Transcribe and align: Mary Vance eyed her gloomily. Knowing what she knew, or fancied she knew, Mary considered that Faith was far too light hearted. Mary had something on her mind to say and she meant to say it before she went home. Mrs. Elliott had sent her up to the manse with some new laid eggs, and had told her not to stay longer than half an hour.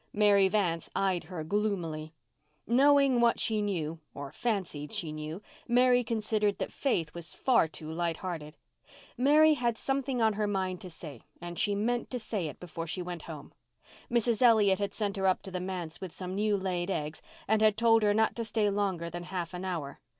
Mary 0.13 0.47
Vance 0.47 0.89
eyed 0.95 1.25
her 1.25 1.43
gloomily. 1.43 2.11
Knowing 2.65 3.21
what 3.21 3.39
she 3.39 3.61
knew, 3.61 3.99
or 4.15 4.31
fancied 4.31 4.91
she 4.91 5.11
knew, 5.11 5.43
Mary 5.67 6.03
considered 6.03 6.57
that 6.57 6.71
Faith 6.71 7.13
was 7.13 7.35
far 7.35 7.67
too 7.67 7.87
light 7.91 8.17
hearted. 8.17 8.57
Mary 9.15 9.53
had 9.53 9.77
something 9.77 10.19
on 10.19 10.33
her 10.33 10.47
mind 10.47 10.81
to 10.81 10.89
say 10.89 11.21
and 11.39 11.59
she 11.59 11.75
meant 11.75 12.09
to 12.09 12.17
say 12.17 12.47
it 12.47 12.59
before 12.59 12.87
she 12.87 13.03
went 13.03 13.21
home. 13.29 13.53
Mrs. 14.09 14.41
Elliott 14.41 14.79
had 14.79 14.95
sent 14.95 15.17
her 15.17 15.27
up 15.27 15.43
to 15.43 15.51
the 15.51 15.61
manse 15.61 16.01
with 16.01 16.11
some 16.11 16.33
new 16.33 16.57
laid 16.57 16.89
eggs, 16.89 17.21
and 17.47 17.61
had 17.61 17.77
told 17.77 18.01
her 18.01 18.15
not 18.15 18.35
to 18.37 18.43
stay 18.43 18.71
longer 18.71 19.07
than 19.07 19.25
half 19.25 19.53
an 19.53 19.63
hour. 19.63 19.99